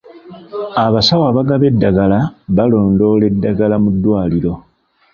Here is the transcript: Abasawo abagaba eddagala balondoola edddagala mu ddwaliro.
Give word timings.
Abasawo 0.85 1.23
abagaba 1.27 1.63
eddagala 1.71 2.19
balondoola 2.55 3.23
edddagala 3.31 3.75
mu 3.83 3.89
ddwaliro. 3.95 4.53